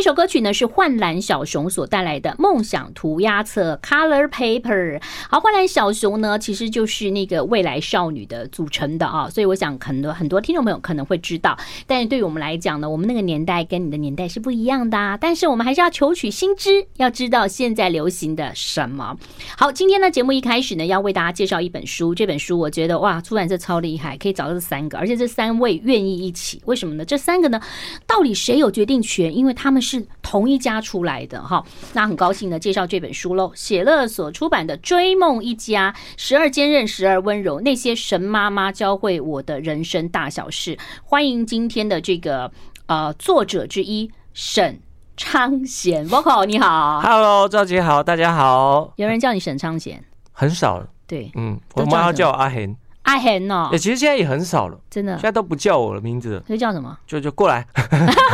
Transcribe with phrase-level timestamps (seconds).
[0.00, 4.98] 这首歌曲呢是幻蓝小熊所带来的《梦想涂鸦册》（Color Paper）。
[5.28, 11.54] 好，幻蓝小熊呢其实就是那个未来少女的组成的啊，所以我想很多很多听众朋友可能会知道。
[11.86, 15.18] 但是对于我们来讲呢，我们那个年代跟你的年代是不一样的啊。
[15.20, 19.14] 但是我们还是要求取新知，要知道现在流行的什么。
[19.58, 27.04] 好，今天呢节目一开始呢要为大家介绍一本书，这本书我觉得哇，出版社超厉害，可以找到这三个，而且这三位愿意一起，为什么呢？
[27.04, 27.60] 这三个呢，
[28.06, 29.36] 到底谁有决定权？
[29.36, 29.78] 因为他们。
[29.90, 33.50] 是同一家出来的哈，那很高兴的介绍这本书喽。
[33.56, 40.78] 写乐所出版的《追梦一家》，时而坚韧，时而温柔，那些神妈妈教会我的人生大小事。
[41.02, 42.52] 欢迎今天的这个
[42.86, 44.80] 呃作者之一沈
[45.16, 48.92] 昌贤，Vocal 你好，Hello 赵姐好，大家好。
[48.94, 50.04] 有人叫你沈昌贤？
[50.30, 50.88] 很少了。
[51.08, 52.76] 对，嗯，我妈要叫我阿贤。
[53.02, 56.96] 阿贤哦，其实现在也很少了，真的，现在都不叫我的名字了，就叫什么？
[57.06, 57.66] 就就过来，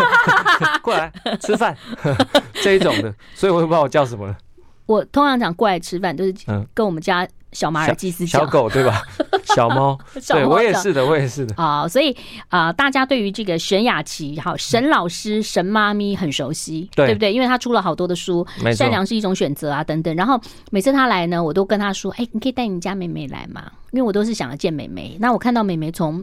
[0.82, 1.76] 过来吃饭。
[2.62, 4.36] 这一种的，所以我也不知道我叫什么了。
[4.86, 6.34] 我通常讲过来吃饭，都是
[6.72, 9.02] 跟我们家小马尔济斯讲小狗对吧？
[9.54, 11.86] 小猫，对我也是的，我也是的啊。
[11.88, 12.14] 所以
[12.48, 17.32] 啊，大家对于这个沈雅琪、好沈老师、沈妈咪很熟悉，对不对？
[17.32, 20.14] 因为他出了好多的书，《善良是一种选择》啊等等。
[20.14, 20.38] 然后
[20.70, 25.16] 每次他来呢，我都跟他说：“哎，你可以带你家妹妹来嘛？”因为我都是想要见妹妹。
[25.20, 26.22] 那我看到妹妹从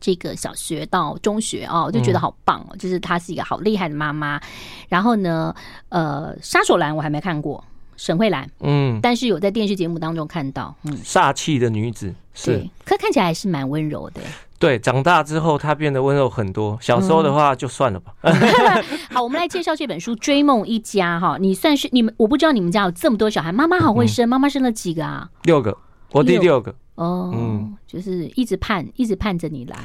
[0.00, 4.40] 这个小学到中学哦，我就觉得好棒哦，就是她是一个好厉害的妈妈。
[4.88, 5.54] 然后呢，
[5.90, 7.62] 呃，杀手兰我还没看过。
[7.96, 14.22] 沈慧兰，嗯，但是有在电视节目当中看到，嗯，煞气的女子，是，可看起来还是蛮温柔的。
[14.58, 18.14] 对，长大之后她变得温柔很多，小时候的话就算了吧。
[18.22, 18.34] 嗯、
[19.12, 25.28] 好，我们来介绍这本书《追梦一家》哈，你算是你们，我不知道你们家有这么多小孩，妈妈好会生，妈妈生了几个啊？
[25.42, 25.76] 六个，
[26.12, 26.74] 我第六个。
[27.00, 29.76] 哦，嗯，就是一直盼，一直盼着你来。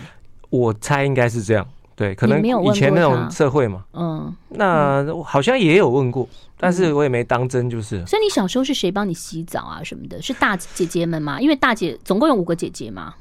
[0.50, 1.66] 我猜应该是这样。
[1.96, 8.06] 对，可能以前那种社会嘛，嗯，那好像也有问过，但是我也没当真，就是。
[8.06, 10.22] 所以你小时候是谁帮你洗澡啊什么的？
[10.22, 11.40] 是大姐姐们吗？
[11.40, 13.14] 因为大姐总共有五个姐姐嘛。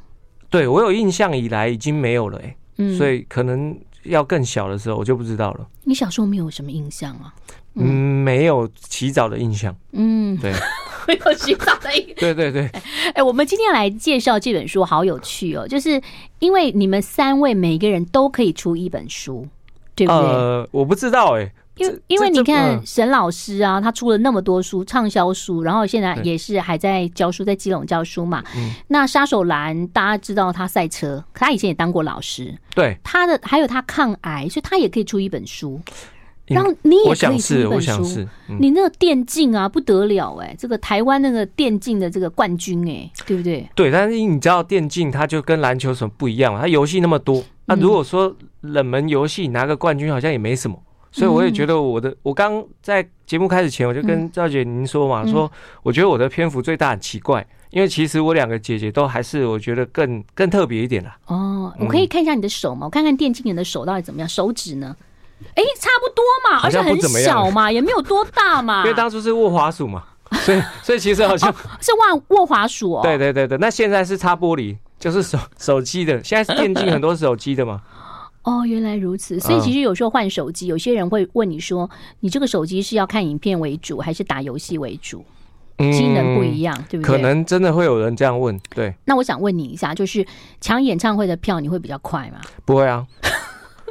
[0.50, 5.64] 对，我有印象以来已经没有了哎，嗯，所以可能要更小的时候我就不知道了。
[5.84, 7.32] 你小时候没有什么印象啊？
[7.74, 7.86] 嗯，
[8.24, 9.72] 没有洗澡的印象。
[9.92, 10.52] 嗯，对。
[11.06, 11.90] 没有洗澡的。
[12.16, 12.70] 对对对，
[13.14, 15.66] 哎，我们今天来介绍这本书，好有趣哦！
[15.66, 16.00] 就是
[16.38, 19.46] 因为你们三位每个人都可以出一本书，
[19.94, 20.22] 对不对？
[20.22, 28.42] 呃，我不知道哎，因为因为你看沈老师啊，他出了那么多书，畅销书，然后现在也是还在教书，在基隆教书嘛。
[28.88, 35.80] 那杀手兰大家知道他赛车，可他以前也当过老师，对他的还有他抗癌，所以他也可以出一本书。
[36.46, 38.28] 然后你也可以出一本书，我想是，
[38.60, 43.66] 你那个电竞啊不得了哎，这个台湾那个电竞的这个冠军哎，对不对？
[43.74, 46.60] 对，但是你知道电竞它就跟篮球什么不一样嘛？
[46.60, 50.78] 它游戏那么多，那如果说冷门游戏拿个冠军好像也没什么，
[51.10, 55.50] 所以我也觉得我的，我刚在节目开始前我就跟赵姐您说嘛，说
[55.82, 61.16] 我觉得我的篇幅最大很奇怪，因为其实我两个姐姐都还是我觉得更更特别一点啦。
[61.26, 62.86] 哦，我可以看一下你的手吗？
[62.86, 64.94] 我看看电竞人的手到底怎么样，手指呢？
[65.54, 68.82] 哎，差不多嘛，而且很小嘛，也没有多大嘛。
[68.86, 70.04] 因为当初是握滑鼠嘛，
[70.44, 73.00] 所以所以其实好像、哦、是握握滑鼠哦。
[73.02, 76.22] 对对对对，那现在是擦玻璃，就是手 手机的。
[76.24, 77.82] 现在是电竞很多手机的嘛。
[78.42, 79.40] 哦，原来如此。
[79.40, 81.88] 所以其实有时候换手机，有些人会问你说，
[82.20, 85.24] 你这个手机是要看影片为主，还是打游戏为主？
[85.78, 87.16] 机能不一样，对不对？
[87.16, 88.56] 可能真的会有人这样问。
[88.74, 88.94] 对。
[89.06, 90.24] 那我想问你一下，就是
[90.60, 92.40] 抢演唱会的票，你会比较快吗？
[92.64, 93.04] 不会啊。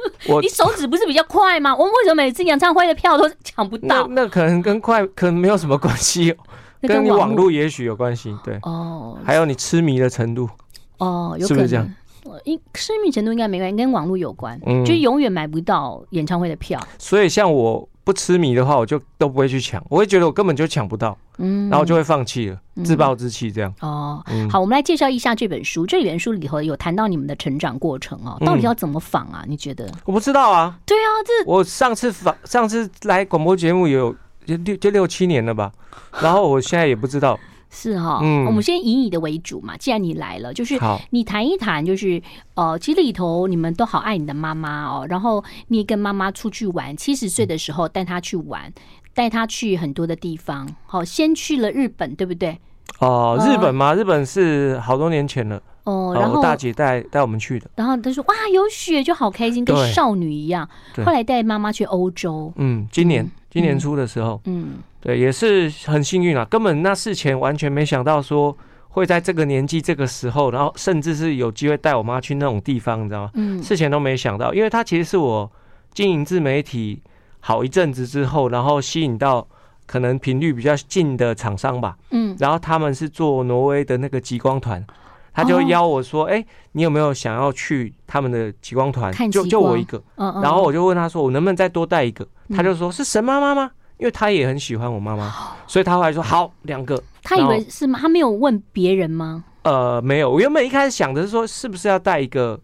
[0.28, 1.74] 我你手指不是比较快吗？
[1.74, 4.06] 我们为什么每次演唱会的票都抢不到？
[4.08, 6.34] 那那可能跟快可能没有什么关系，
[6.82, 8.34] 跟你网络也许有关系。
[8.44, 10.48] 对哦，还有你痴迷的程度
[10.98, 11.88] 哦，是不是这样？
[12.44, 14.58] 因痴迷程度应该没关系，跟网络有关。
[14.66, 16.80] 嗯，就永远买不到演唱会的票。
[16.98, 17.88] 所以像我。
[18.04, 23.74] 不痴迷的话，我就都不会去抢，我会觉得我根本就抢不到，嗯，然后就会放弃了，自暴自弃这样。
[23.80, 25.86] 哦，好，我们来介绍一下这本书。
[25.86, 29.42] 这本书里头有谈到你们的成长过程哦，到底要怎么仿啊？
[29.48, 29.90] 你觉得？
[30.04, 30.78] 我不知道啊。
[30.84, 34.14] 对啊，这我上次仿，上次来广播节目有
[34.44, 35.72] 就六就六七年了吧，
[36.20, 37.38] 然后我现在也不知道。
[37.74, 39.76] 是哈，嗯，我们先以你的为主嘛。
[39.76, 40.78] 既然你来了，就是
[41.10, 42.22] 你谈一谈，就是
[42.54, 45.04] 呃，其实里头你们都好爱你的妈妈哦。
[45.08, 48.72] 然后你也跟妈妈出去玩，七十岁的时候带她去玩，
[49.12, 50.68] 带她去很多的地方。
[50.86, 52.56] 好，先去了日本，对不对？
[53.00, 53.92] 哦，日本吗？
[53.92, 55.60] 日本是好多年前了。
[55.82, 57.68] 哦，然后大姐带带我们去的。
[57.74, 60.66] 然后她说：“哇，有雪就好开心，跟少女一样。”
[61.04, 62.52] 后来带妈妈去欧洲。
[62.56, 64.74] 嗯，今年今年初的时候，嗯。
[65.04, 66.46] 对，也是很幸运啊！
[66.46, 68.56] 根本那事前完全没想到说
[68.88, 73.30] 会在这个年纪、这个时候，然后甚至是有机会带我妈去那种地方，你知道吗？
[73.34, 75.50] 嗯，事前都没想到，因为她其实是我
[75.92, 77.02] 经营自媒体
[77.40, 79.46] 好一阵子之后，然后吸引到
[79.84, 81.94] 可能频率比较近的厂商吧。
[82.10, 84.82] 嗯，然后他们是做挪威的那个极光团，
[85.34, 89.12] 他就邀我说：“哎、哦欸，你有没有想要去他们的极光团？
[89.30, 89.98] 就就我一个。
[90.16, 92.26] 嗯嗯”然后我就问他说：“我能不能再多带一个？”
[92.56, 95.32] 他就说：“是神妈妈吗？”因为他也很喜欢我妈妈，
[95.66, 97.98] 所以他后来说：“好，两个。”他以为是吗？
[98.00, 99.44] 他没有问别人吗？
[99.62, 100.30] 呃，没有。
[100.30, 102.60] 我原本一开始想的是说，是不是要带一个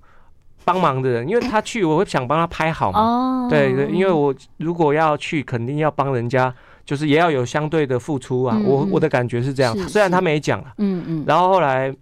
[0.64, 1.26] 帮忙的人？
[1.26, 3.00] 因为他去，我会想帮他拍好嘛。
[3.00, 6.52] 哦，对对，因为我如果要去，肯定要帮人家，
[6.84, 8.60] 就是也要有相对的付出啊。
[8.66, 9.74] 我我的感觉是这样。
[9.88, 11.24] 虽然他没讲，嗯嗯。
[11.26, 11.94] 然后后来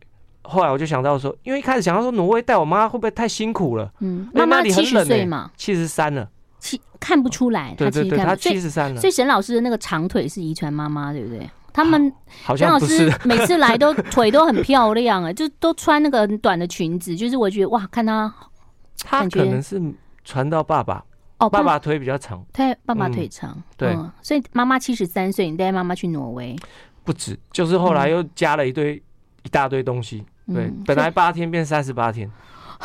[0.42, 3.88] 后来我就想到说，因为一开始想到说，挪威带我妈会不会太辛苦了？
[4.00, 7.74] 嗯，妈妈七十岁嘛，七十三了，七看不出来。
[7.76, 9.00] 他七十三了。
[9.00, 11.48] 所以沈老师的那个长腿是遗传妈妈，对不对？
[11.70, 12.12] 他们
[12.42, 18.34] 好像不是每次来都 腿都很漂亮哎，就都穿那个很短的裙子，就是我觉得哇，看他，
[19.04, 19.80] 他可能是
[20.24, 21.04] 传到爸爸
[21.38, 26.56] 哦，爸爸腿比较长，对，爸爸腿长，对，所以妈妈七十三岁，你带妈妈去挪威，
[27.04, 29.00] 不止，就是后来又加了一堆
[29.44, 32.28] 一大堆东西，对，本来八天变三十八天，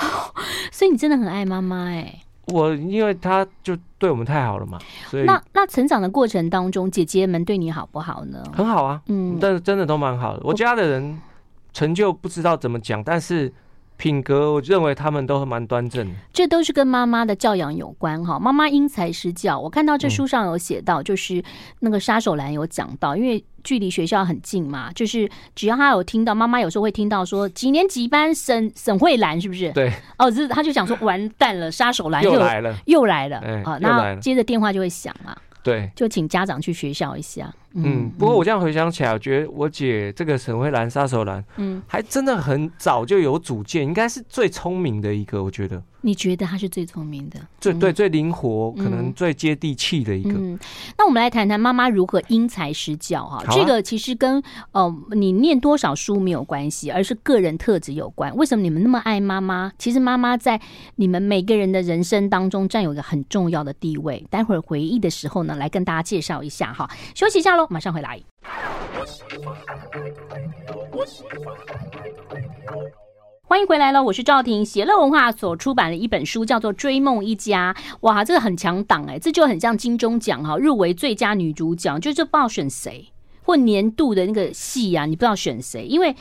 [0.71, 2.19] 所以你真的很爱妈妈哎。
[2.47, 8.43] 我因为他就对我们太好了嘛，所以那那成长的过程当中，姐姐们对你好不好呢？
[8.53, 10.41] 很好啊，嗯，但是真的都蛮好的。
[10.43, 11.19] 我家的人
[11.71, 13.51] 成就不知道怎么讲，但是。
[14.03, 16.13] 品格，我认为他们都蛮端正的。
[16.33, 18.37] 这都是跟妈妈的教养有关哈。
[18.37, 21.41] 妈妈因材施教，我看到这书上有写到，就是
[21.79, 29.71] 那个杀手兰有讲到，因为距离学校很近嘛，就是只要他有听到，妈妈有时候会听到说几年几班沈沈慧兰是不是？
[29.71, 35.33] 对，哦，是他就想说完蛋了，杀手兰又来了，又来了啊，那接着电话就会响嘛。
[35.63, 37.49] 对，就请家长去学校一下。
[37.75, 45.81] 嗯，不过我这样回想起来，我觉得我姐这个沈慧兰杀手兰，嗯，还真的很早就有主见，应该是最聪明的一个，我觉得。
[46.05, 47.39] 你觉得她是最聪明的？
[47.61, 50.31] 最对，最灵活，可能最接地气的一个。
[50.31, 50.59] 嗯，
[50.97, 53.41] 那我们来谈谈妈妈如何因材施教哈。
[53.49, 54.43] 这个其实跟
[54.73, 58.35] 呃你念多少书没有关系，而是个人特质有关。
[58.35, 59.71] 为什么你们那么爱妈妈？
[59.77, 60.59] 其实妈妈在
[60.97, 64.21] 你们每个人的人生当中占有一个很重要的地位。
[64.29, 66.85] 待会儿回忆的时候呢，来跟大家介绍一下哈。
[67.15, 68.19] 休息一下喽，马上回来。
[73.45, 74.65] 欢迎回来了，我是赵婷。
[74.65, 83.11] 写乐文化所出版的一本书叫做《追梦一家》，哇，这个很强档哎，这就很像金钟奖哈，入围最佳女主角，就是不知道选谁，
[83.43, 86.15] 或年度的那个戏呀、啊，你不知道选谁，因为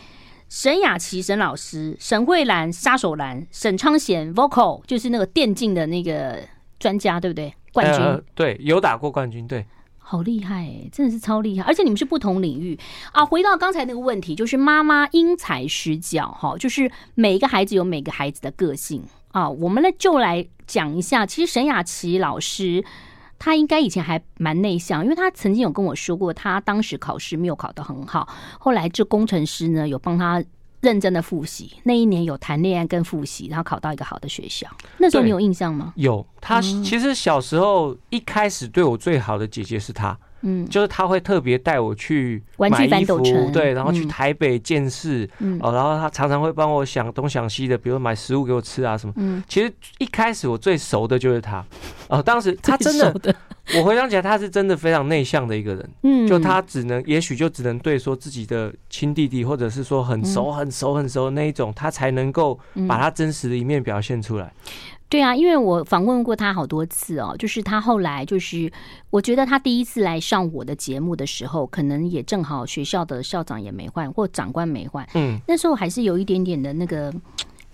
[0.51, 6.41] 沈雅琪沈老师、沈慧兰杀手兰、沈昌贤 vocal 就是那个电竞的那个
[6.79, 7.55] 专家，对不对？
[7.73, 9.65] 冠军，呃、对，有打过冠军，对。
[10.05, 11.65] 好厉害，真的是超厉害！
[11.65, 12.79] 而且你们是不同领域
[13.13, 13.25] 啊。
[13.25, 19.49] 回到刚才那个问题，就是妈妈因材施教哈，就是每一个孩子有每个孩子的个性啊。
[19.49, 22.85] 我们呢就来讲一下，其实沈雅琪老师
[23.39, 28.29] 他应该以前还蛮内向，因为他曾经有跟我说过，他当时考试没有考得很好，
[28.59, 30.43] 后来这工程师呢有帮他。
[30.83, 34.69] 认真的复习，那一年有谈恋爱跟复习，然后考到一个好的学校。
[34.99, 35.93] 那时候你有印象吗？
[35.97, 40.19] 有，他其实小时候一开始对我最好的姐姐是他。
[40.43, 49.13] 嗯，就是他会特别带我去买衣服，对，然后去台北见识，嗯，哦，然后他常常会帮我想东想西的，比如买食物给我吃啊什么。
[49.17, 51.65] 嗯，其实一开始我最熟的就是他，
[52.09, 53.15] 哦，当时 他真的，
[53.77, 64.53] 我回想起来他是真的非常内向的一个人，嗯，就他只能，也许就只能对说自己的亲弟弟，或者是说很熟很熟很熟的那一种，他才能够把他真实的一面表现出来。
[65.13, 68.73] 对啊，因为我访问过他好多次哦，就是他后来就是，
[69.11, 77.13] 我觉得他第一次来上我的节目的时候，可能也正好学校的校长也没换，或长官没换，嗯，那时候还是有一点点的那个，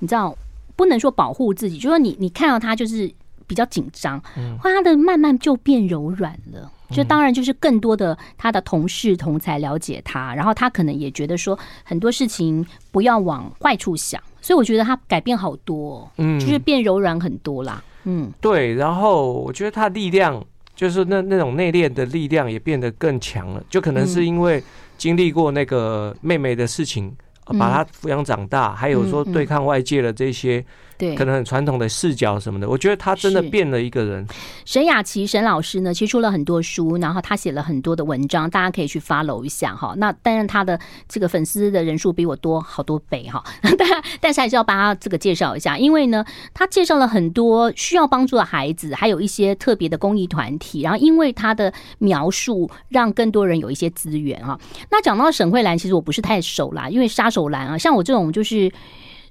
[0.01, 0.37] 你知道，
[0.75, 3.09] 不能说保护自己，就说你你看到他就是
[3.47, 14.21] 比较紧张，嗯，他的慢慢就变柔软了，就当然就是更多的他的同事同才了解他，然后他可能也觉得说很多事情不要往坏处想。
[14.41, 18.75] 所以我觉得他改变好多，嗯，就是变柔软很多啦，嗯，对。
[18.75, 24.63] 然后我觉得他力量，就是那那种内敛的力量也变得更强了，就可能是因为
[24.97, 27.15] 经历过那个妹妹的事情，
[27.59, 30.65] 把她抚养长大，还有说对抗外界的这些。
[30.99, 34.27] 对，可能很传统的视角什么的，我觉得他真的变了一个人。
[34.65, 39.95] 沈雅琪沈老师呢，其实出了很多书，然后他写了很多的文章，大家可以去 follow 一下哈。
[39.97, 40.79] 那当然他的
[41.09, 43.43] 这个粉丝的人数比我多好多倍哈，
[43.79, 43.89] 但
[44.21, 54.59] 但是还是要把他这个介绍一下，因为呢，他介绍了很多需要帮助的孩子，还有一些特别的公益团体，然后因为他的描述，让更多人有一些资源哈。
[54.91, 58.69] 那讲到沈慧兰，其实我不是太熟啦，因为杀手兰啊，像我这种就是。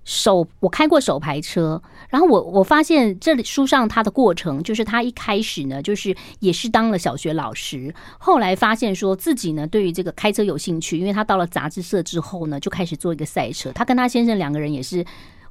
[0.07, 13.69] 手我开过手排车，然后我我发现这里书上他的过程，就是他一开始呢，就是也是当了小学老师，后来发现说自己呢对于这个开车有兴趣，因为他到了杂志社之后呢，就开始做一个赛车。
[13.73, 15.05] 他跟他先生两个人也是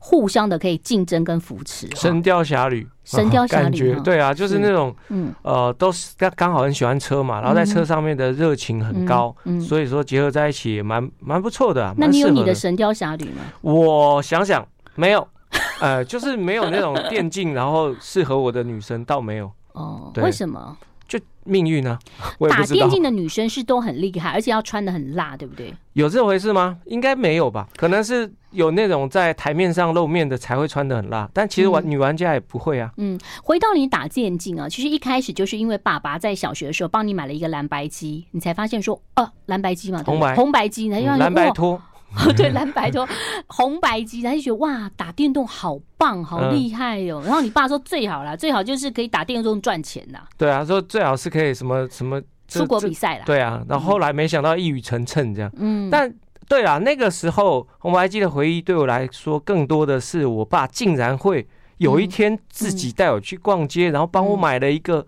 [0.08, 1.88] 互相的可以竞争跟扶持。
[1.96, 11.92] 神雕侠侣，神雕侠侣，对啊，就是那种嗯呃，都是刚刚好很喜欢车嘛，然后在车上面的热情很高，嗯，所以说结合在一起也蛮蛮不错的啊。
[11.98, 13.42] 那你有你的神雕侠侣吗？
[13.62, 14.64] 我想想。
[14.94, 15.28] 没有，
[15.82, 19.50] 呃，就是没有那种电竞，然后适合我的女生倒没有。
[19.72, 20.76] 哦，为什么？
[21.06, 21.98] 就命运 呢？
[22.50, 25.72] 打电竞的女生是都很厉害，而且要穿的很辣，对不对？
[25.92, 26.78] 有这回事吗？
[26.86, 27.68] 应该没有吧？
[27.76, 32.90] 可能是有那种在台面上露面的才会穿的很辣，但其实玩女玩家也不会啊。
[32.96, 41.80] 嗯，回到你打电竞啊，其实一开始就是因为爸爸在小学的时候帮你买了一个蓝白机，你才发现说，哦，蓝白机嘛，红白红白机，蓝白拖。
[42.14, 43.06] 哦， 对，蓝白拖
[43.46, 47.22] 红白机，然后就觉得哇，打电动好棒，好厉害哟、哦。
[47.26, 50.20] 然后你爸说最好啦，最好就是可以打电动赚钱呐。
[50.38, 53.24] 对啊，说最好是可以什么什么出国比赛啦。
[53.26, 55.50] 对啊，然后后来没想到一语成谶这样。
[55.56, 56.12] 嗯，但
[56.48, 61.46] 对啊，那个时候红白机的回忆对我来说，更多的是我爸竟然会
[61.78, 65.06] 有一天自己带我去逛街，然后帮我买了一个。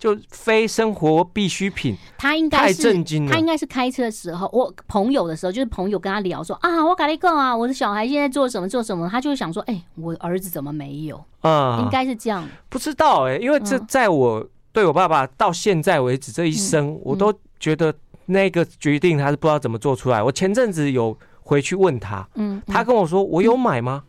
[0.00, 2.94] 就非生活必需品，他应该是
[3.28, 11.82] 他应该是开车的时候，我朋友的时候，就是朋友跟他聊说啊，我搞了一个啊，我的小孩现在做什么做什么，他就会想说，哎、欸，我儿子怎么没有啊？
[11.84, 14.42] 应该是这样，不知道哎、欸，因为这在我
[14.72, 20.22] 对我爸爸到现在为止这一生，我都觉得那个决定他是不知道怎么做出来。
[20.22, 24.04] 我前阵子有回去问他，嗯，他跟我说，我有买吗？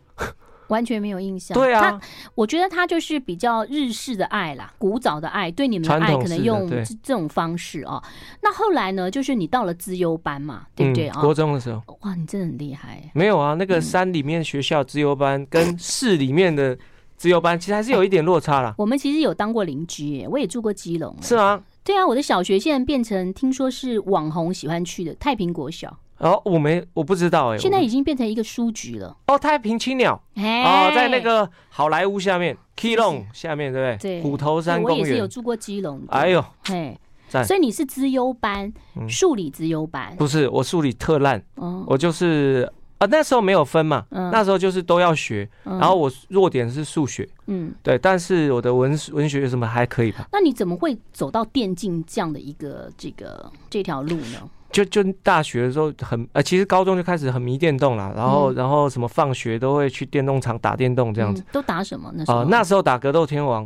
[0.72, 1.54] 完全没有印象。
[1.54, 2.00] 对啊，他
[2.34, 6.68] 我觉得他就是比较日式的爱啦，古早的爱，对你们的爱可能用
[7.02, 8.02] 这种方式啊。
[8.42, 11.20] 那后来呢，就是你到了资优班嘛，对不对啊？
[11.20, 13.02] 国中的时候，哇，你真的很厉害。
[13.12, 16.76] 没有啊，那个山里面学校资优班跟市里面的
[17.18, 18.74] 资优班其实还是有一点落差啦。
[18.78, 21.14] 我们其实有当过邻居，我也住过基隆。
[21.20, 21.62] 是吗？
[21.84, 25.98] 对啊，我的小学现在变成听说是网红喜欢去的太平国小。
[26.22, 29.16] 哦，我没我不知道哎、欸，现在已经变成一个书局了。
[29.26, 34.20] 哦，太平青鸟，哦，在那个好莱坞下面基隆下面，对不对？
[34.20, 35.02] 对，虎头山公园。
[35.02, 36.00] 我也是有住过基隆。
[36.10, 36.96] 哎呦，嘿，
[37.44, 38.72] 所以你是资优班，
[39.08, 40.14] 数理资优班？
[40.16, 41.42] 不是，我数理特烂。
[41.56, 45.48] 哦，我就是啊，那时候没有分嘛，那时候就是都要学。
[45.64, 50.28] 然后我弱点是数学，嗯，对，但是我的文文学什么还可以吧？
[50.30, 54.48] 那你怎么会走到电竞这样的一个这个这条路呢？
[54.72, 61.42] 就就大学的时候很呃，其实高中就开始很迷电动了，然后、嗯、然后什么放学都会去电动场打电动这样子。
[61.42, 62.38] 嗯、都打什么那时候？
[62.38, 63.64] 呃、那时候打格斗天王，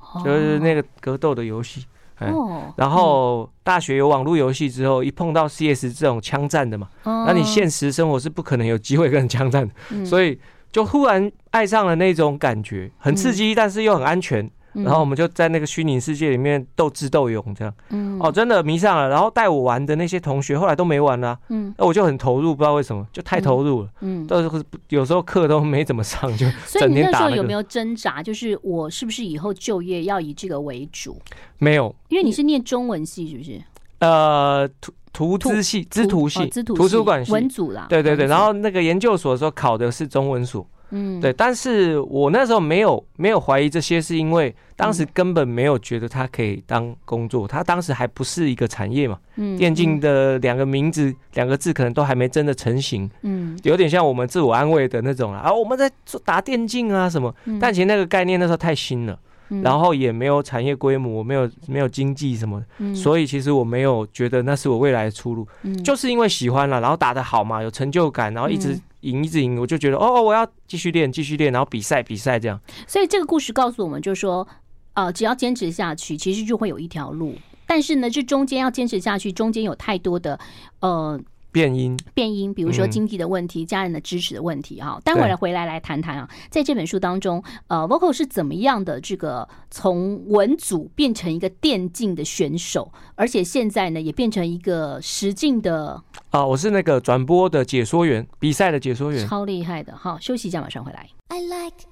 [0.00, 1.84] 哦、就是那个格斗的游戏。
[2.20, 2.72] 哦。
[2.76, 10.38] 然后大学有网络游戏之后，一碰到 CS 这种枪战的嘛，哦、那你现实生活是不可能有机会跟人枪战的，嗯、所以
[10.70, 14.48] 就忽然爱上了那种感觉，很刺激，嗯、但是又很安全。
[14.84, 19.08] 然后我们就在那个虚拟世界里面斗智斗勇，这样，嗯，哦，真的迷上了。
[19.08, 26.66] 然后带我玩的那些同学后来都没玩了，嗯，那我就很投入，不知道为什么，就太投入了，嗯，到时候有时候课都没怎么上，就整天打那个。
[26.66, 28.22] 所以你那时候有没有挣扎？
[28.22, 31.16] 就是我是不是以后就业要以这个为主？
[31.58, 33.60] 没有，因为你是念中文系，是不是？
[34.00, 37.86] 呃，图图资系，资图系，图书馆系文组啦。
[37.88, 40.68] 对对对，然后那个研究所的时候考的是中文所。
[40.90, 49.18] 嗯，对，但是我那时候没有没有怀疑这些，是因为当时根本没有觉得它可以当工作，它当时还不是一个产业嘛。
[49.34, 53.10] 嗯，电竞的两个名字两个字可能都还没真的成型。
[53.22, 57.34] 嗯，有点像我们自我安慰的那种啊，我们在做打电竞啊什么。
[57.60, 59.18] 但其实那个概念那时候太新了，
[59.62, 62.62] 然后也没有产业规模，没有没有经济什么，
[62.94, 65.46] 所以其实我没有觉得那是我未来的出路。
[65.82, 68.78] 就是因为喜欢了，然后打得好嘛，有成就感，然后一直。
[69.00, 72.60] 赢一直赢，我就觉得哦，我要继续练，继续练，然后比赛比赛这样。
[72.86, 74.46] 所以这个故事告诉我们，就是说，
[74.94, 77.34] 呃，只要坚持下去，其实就会有一条路。
[77.66, 80.38] 但是呢，这中间要坚持下去，中间有太多的
[80.80, 81.20] 呃。
[81.56, 85.00] 变因，变因，比如说经济的问题、嗯、家人的支持的问题，哈。
[85.02, 99.96] 待会儿回来来谈谈啊，在这本书当中，呃，Vocal 是怎么样的这个从文组变成一个电竞的选手，而且现在呢也变成一个实境的啊，我是那个转播的解说员，比赛的解说员，超厉害的。
[99.96, 101.08] 好，休息一下，马上回来。
[101.28, 101.86] I like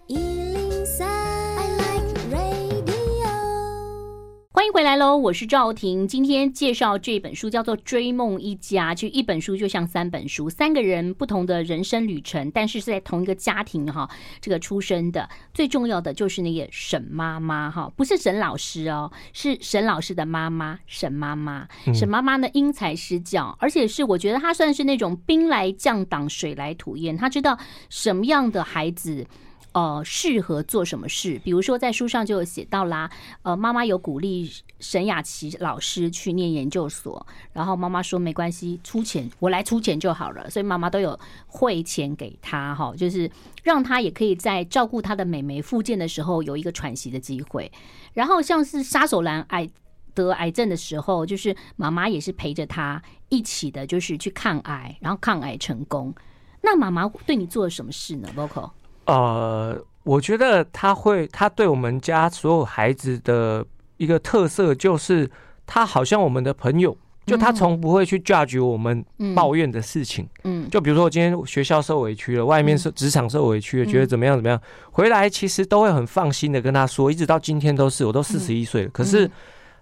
[4.56, 5.16] 欢迎回来喽！
[5.16, 14.08] 我是赵婷，今天介绍这本书叫做《追梦一家》，就一本书就像三本书，三个人不同的人生旅程，但是是在同一个家庭哈，
[14.40, 15.28] 这个出生的。
[15.52, 21.66] 最重要的就是那个沈妈妈哈，不是沈老师哦，是沈老师的妈妈沈妈妈。
[21.92, 27.58] 沈妈妈呢，因材施教，而且是我觉得她算是那种兵来将挡，水来土掩，她知道
[27.90, 29.26] 什么样的孩子。
[29.74, 31.40] 呃，适合做什么事？
[31.42, 33.10] 比如说，在书上就有写到啦。
[33.42, 40.48] 呃，妈妈有鼓励沈雅琪老师去念研究所，然后妈妈说没关系，出钱我来出钱就好了。
[40.48, 43.28] 所以妈妈都有汇钱给他，哈，就是
[43.64, 47.70] 让他也可以在照顾他的妹妹复健的时候有一个喘息的机会。
[48.12, 49.68] 然后像是杀手兰癌
[50.14, 56.14] 得癌症的时候，就是妈妈也是陪着他一起的，就是去抗癌，然后抗癌成功。
[56.62, 58.70] 那妈妈对你做了什么事呢？Vocal？
[59.06, 63.64] 呃，我觉得他会，他对我们家所有孩子的
[63.96, 65.30] 一个特色就是，
[65.66, 66.96] 他好像我们的朋友，
[67.26, 70.28] 就他从不会去 judge 我们抱怨的事情。
[70.44, 79.30] 嗯，就比如说我今天学校受委屈了，外面是职场受委屈了，觉得怎么样怎么样，回来其实都会很放心的跟他说，一直到今天都是，我都四十一岁了，可是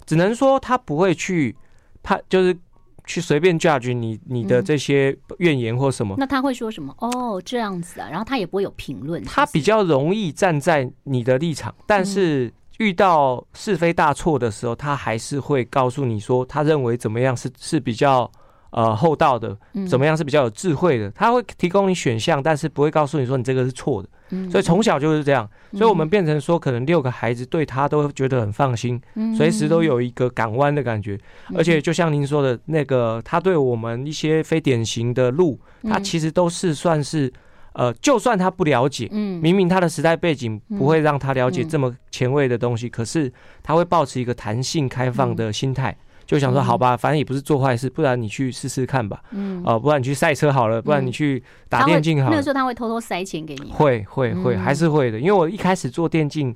[0.07, 1.57] 只能说他不会去
[2.03, 2.57] 怕，就是。
[3.05, 6.95] 去随便 judge 你你的这些怨言或什么，那他会说什么？
[6.99, 9.23] 哦，这样子啊，然后他也不会有评论。
[9.25, 18.31] 他比较容易站在你的立场，但是遇到是非大错的时候，他还是会告诉你说，他认为怎么样是是比较。
[18.73, 21.11] 呃，厚道的，怎么样是比较有智慧的？
[21.11, 24.09] 他会提供你选项，但是不会告诉你说你这个是错的。
[24.51, 28.99] 所以从小就是这样，所以我们变成说，可能六个孩子对他都觉得很放心，
[29.37, 31.21] 随时都有一个港湾的感觉。
[31.55, 37.31] 而且就像您说的那个，他对我们一些非典型的路，他其实都是算是
[37.75, 39.39] 呃，就算他不了解，嗯。
[39.43, 43.31] 明明他的时代背景不会让他了解这么前卫的东西，可是
[43.63, 45.95] 他会保持一个弹性开放的心态。
[46.33, 49.23] 就想说好吧，反正也不是做坏事，不然你去试试看吧。
[49.33, 52.31] 嗯，哦，不然你去赛车好了，不然你去打电竞好了。
[52.31, 53.71] 那个时候他会偷偷塞钱给你。
[53.71, 55.21] 会会会，还是会的。
[55.21, 56.55] 因为我一开始做电竞，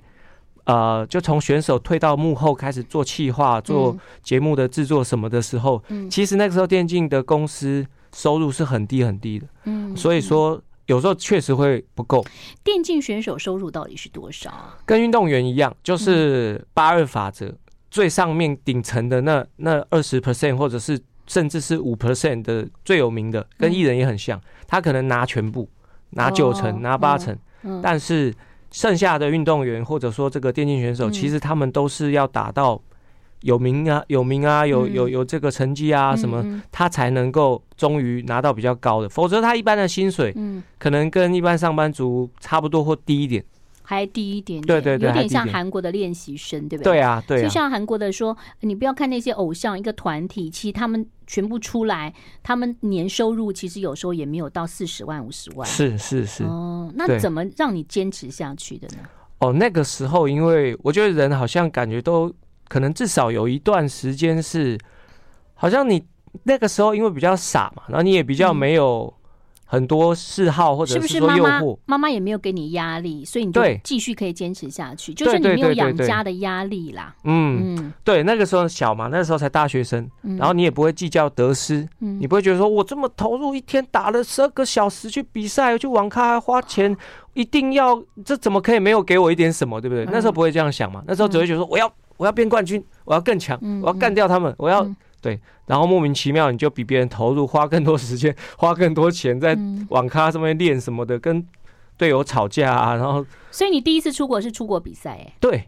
[0.65, 9.47] 呃，就从选手退到幕后开始做企划、做节目的制作什么的时候，其实那个时候电竞的公司收入是很低很低的。
[9.65, 12.25] 嗯，所以说有时候确实会不够。
[12.65, 14.51] 电竞选手收入到底是多少？
[14.87, 17.55] 跟运动员一样，就是八二法则。
[17.91, 25.69] 最上面顶层的那那二十 percent，或者是甚至是五 percent 的最有名的，跟艺人也很像，他可能拿全部，
[26.11, 27.37] 拿九成，拿八成，
[27.83, 28.35] 但是
[28.71, 32.81] 剩下的运动员或者说这个电竞选手，其实他们都是要打到
[33.43, 40.35] 有名啊、有名啊、有有有这个成绩啊什么，他才能够终于拿到比较高的，否则他一般的薪水，
[40.79, 43.45] 可能跟一般上班族差不多或低一点。
[43.89, 46.95] 还低一点点，对对对，有点像韩国的练习生，对不对？
[46.95, 47.43] 对啊，对啊。
[47.45, 55.65] 就像韩国的说，你不要看那些偶像，一个团体，其实他们全部出来，他们年收入其实有时候也没有到四十万、五十万。
[55.69, 56.43] 是是是。
[56.43, 59.05] 哦，那怎么让你坚持下去的呢？
[59.39, 62.35] 哦，那个时候，因为我觉得人好像感觉都
[62.67, 64.77] 可能至少有一段时间是，
[65.55, 66.05] 好像你
[66.43, 69.15] 那个时候因为比较傻嘛，然后你也比较没有。
[69.69, 75.13] 很多嗜好或者是说诱惑，妈妈也没有给你压力，所以你就继续可以坚持下去。
[75.13, 77.13] 就是你没有养家的压力啦。
[77.25, 86.97] 嗯，对，那个时候小嘛，那个时候才大学生，然后你也不会计较得失，你不会觉得说我这么投入，一天打了十二个小时去比赛，去网咖花钱，
[87.35, 90.05] 一定要这怎么可以没有给我一点什么，对不对？
[90.07, 94.89] 那时候不会这样想嘛，那时候只会觉得说我要我要变冠军，我要更强，我要干掉他们，我要。
[95.27, 99.59] 对，然后莫名其妙你就比别人投入，花更多时间，花更多钱在
[99.89, 101.45] 网咖上面练什么的，跟
[101.97, 103.27] 队友吵架啊，然后。
[103.51, 105.33] 所以你第一次出国是出国比赛哎？
[105.41, 105.65] 对。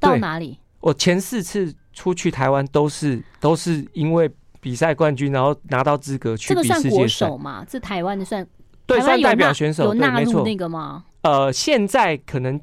[0.00, 0.58] 到哪里？
[0.80, 4.30] 我前四次出去台湾都是都是因为
[4.62, 6.78] 比赛冠军，然后拿到资格去比世界赛。
[6.78, 7.62] 这个算国手嘛？
[7.68, 8.46] 这台湾的算？
[8.86, 9.84] 对，算代表选手。
[9.84, 11.04] 有纳入那个吗？
[11.20, 12.58] 呃，现在可能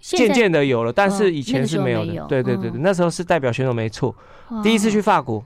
[0.00, 2.24] 渐渐的有了，但是以前是没有的。
[2.28, 4.14] 对对对对，那时候是代表选手没错。
[4.62, 5.44] 第一次去法国。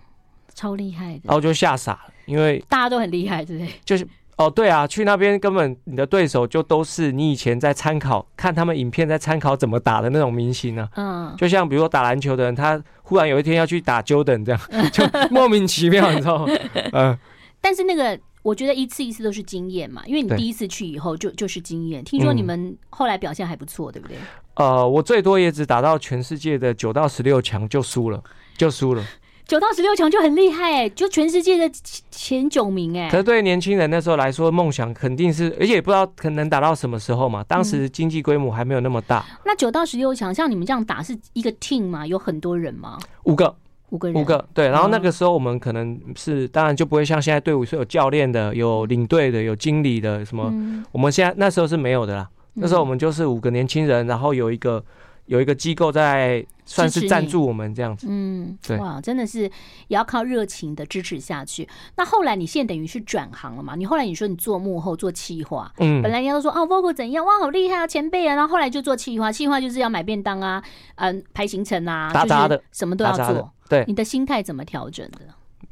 [0.60, 3.72] 超厉害的，然后就吓傻了，因为大家都很厉害，对不对？
[3.82, 11.30] 就是哦，对啊，去那边根本你的对手就都是你以前在参考看他们影片，在参考怎么打的那种明星呢、啊。
[11.30, 14.60] 嗯，就像比如说打篮球的人，他忽然有一天要去打 Jordan 这样，
[14.92, 16.52] 就莫名其妙，你知道吗？
[16.92, 17.18] 嗯。
[17.62, 22.04] 但是那个我觉得一次一次都是经验嘛，因为你第一次去以后就就是经验。
[22.04, 24.16] 听说你们后来表现还不错，对不对？
[24.54, 28.22] 呃，我最多也只打到全世界的九到十六强就输了，
[28.56, 29.02] 就输了。
[29.50, 31.68] 九到十六强就很厉害哎，就全世界的
[32.08, 33.10] 前九名哎。
[33.10, 37.42] 可是对年轻人那时候来说，梦想肯定是，而且也不知道可能打到什么时候嘛。
[37.48, 39.26] 当时经济规模还没有那么大。
[39.28, 42.06] 嗯、那九到十六强，像你们这样打是一个 team 吗？
[42.06, 42.96] 有很多人吗？
[43.24, 43.52] 五个，
[43.88, 44.48] 五个人，五个。
[44.54, 50.48] 对，然后那个时候我们可能是，当然就不会像现在队伍是有教练的、有领队的、有经理的什么。
[50.52, 52.28] 嗯、我们现在那时候是没有的啦。
[52.52, 54.84] 那时候我们就是五个年轻人，然后有一个。
[55.30, 59.50] 有一个机构在算是赞助我们这样子，嗯，对，哇，真的是也
[59.96, 61.68] 要靠热情的支持下去。
[61.96, 63.76] 那后来你现在等于是转行了嘛？
[63.76, 70.60] 你后来你说你做幕后做企划，嗯，本来人家都说哦，vocal 怎样，哇，好厉害啊，前辈啊，然后后来就做企划，企划就是要买便当啊，
[70.96, 73.52] 嗯，排行程啊，打杂的，什么都要做。
[73.68, 75.20] 对，你的心态怎么调整的？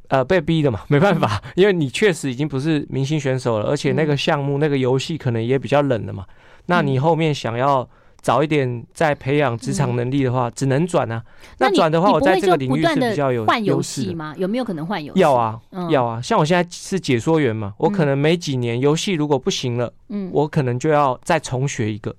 [0.07, 6.25] 呃，被逼的嘛， 没办法，因为你确实已经不是明星选手了，而且那个项目、那个游戏可能也比较冷了嘛。
[6.67, 7.89] 那你后面想要。
[8.21, 11.23] 早一点再培养职场能力的话，嗯、只能转啊。
[11.59, 14.35] 那转的话，我在这个领域是比较有换游戏吗？
[14.37, 15.21] 有没有可能换游戏？
[15.21, 16.21] 要啊，嗯、要啊。
[16.21, 22.15] 像我现在是解说员嘛，我可能没几年游戏如果不行了，嗯，我可能就要再重学一个，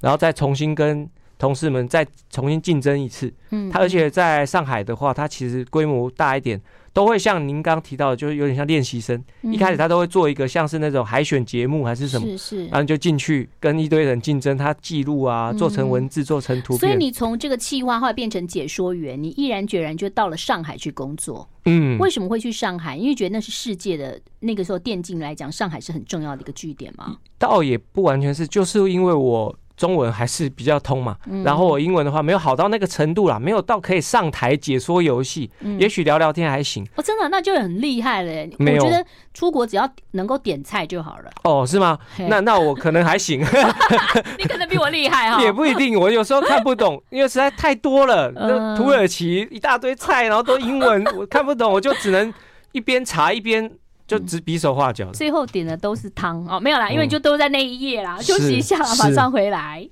[0.00, 3.32] 然后再重新跟同事们再重新竞争一次。
[3.50, 6.60] 嗯，他而且在上海的话，它其实规模大一点。
[6.94, 9.22] 都会像您刚刚提到的，就是有点像练习生。
[9.42, 16.78] 嗯、一开始他都会做一个像是那种海选节目还是什么，是是，然后就进去跟一堆人竞争，他记录啊，做成文字，做成图片。
[16.78, 21.46] 所以你从这个企划后来变成解说员，你毅然决然就到了上海去工作。
[21.64, 22.96] 嗯，为什么会去上海？
[22.96, 27.16] 因为觉得那是世界的那个时候电竞来讲，上海是很重要的一个据点嘛。
[27.38, 29.54] 倒也不完全是，就是因为我。
[29.76, 36.86] 中文还是比较通嘛，然后我英文的话没有好到那个程度啦，没有到可以上台解说游戏，也许聊聊天还行。
[36.96, 38.32] 哦，真的，那就很厉害了。
[38.58, 41.30] 我觉得出国只要能够点菜就好了。
[41.42, 41.98] 哦，是吗？
[42.28, 43.40] 那那我可能还行。
[44.38, 45.42] 你可能比我厉害哈。
[45.42, 48.30] 也不一定，我有时候看不懂， 因为实在太多了。
[48.34, 52.32] 那土耳其一大堆菜，然后都英文，我看不懂，我就只能
[52.72, 53.70] 一边查一边。
[54.06, 58.20] 就只比手画脚，最后点的都是汤哦，没有啦，因为就都在那一页啦。
[58.20, 59.88] 休息一下，马上回来。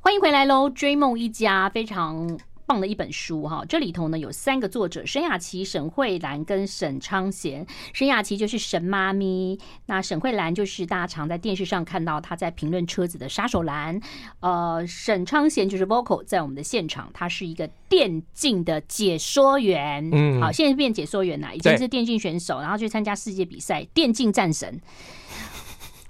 [0.00, 7.66] 欢迎回来喽，追梦一家非常棒的一本书哈，这里头呢有三个作者：沈雅琪、沈慧兰跟沈昌贤。
[7.92, 14.00] 沈雅琪就是沈妈咪，那沈慧兰就是大家常在电视上看到她在评论车子的杀手兰。
[14.40, 20.10] 呃，沈昌贤就是 Vocal，在我们的现场，他是一个电竞的解说员。
[20.12, 24.80] 嗯，好，现在变解说员了，以前是电竞选手，然后去参加世界比赛，电竞战神。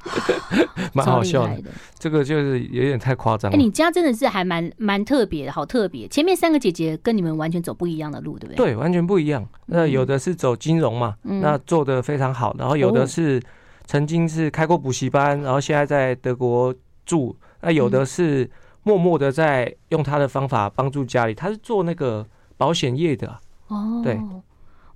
[0.92, 1.62] 蛮好笑的，
[1.98, 3.56] 这个就是有点太夸张了。
[3.56, 6.08] 哎，你家真的是还蛮蛮特别的，好特别。
[6.08, 8.56] 前面三个姐姐跟你们完全走不一样的路，对不对？
[8.56, 9.46] 对，完全不一样。
[9.66, 12.54] 那有的是走金融嘛，嗯、那做的非常好。
[12.58, 13.42] 然后有的是
[13.86, 17.36] 曾经是开过补习班，然后现在在德国住。
[17.60, 18.48] 那有的是
[18.84, 22.24] 默默的在用他的方法帮助家里，他是做那个
[22.56, 23.38] 保险业的。
[23.68, 24.18] 哦，对。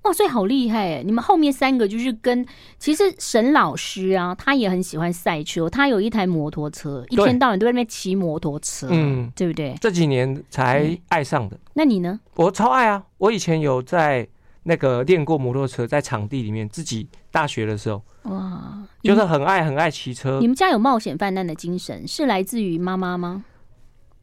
[0.02, 1.02] 哇，所以好厉害哎！
[1.02, 2.46] 你们后面三个就是跟
[2.78, 9.76] 其实沈老师啊，他也很喜欢赛车，他有一台摩托车，一天到晚都在那边骑摩托车，嗯，对不对？
[9.80, 11.58] 这几年才爱上的。
[11.74, 12.18] 那你呢？
[12.36, 13.04] 我超爱啊！
[13.18, 14.26] 我以前有在
[14.62, 20.38] 那个练过摩托车，在场地里面自己大学的时候，哇，就是很爱很爱骑车。
[20.40, 23.44] 你们家有冒险犯难的精神，是来自于妈妈吗？